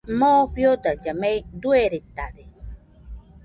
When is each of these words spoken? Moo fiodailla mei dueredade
Moo 0.19 0.41
fiodailla 0.53 1.13
mei 1.21 1.37
dueredade 1.61 2.43